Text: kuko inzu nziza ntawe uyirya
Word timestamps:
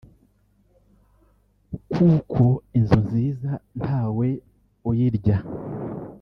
kuko 1.93 2.43
inzu 2.77 2.97
nziza 3.05 3.51
ntawe 3.79 4.27
uyirya 4.89 5.37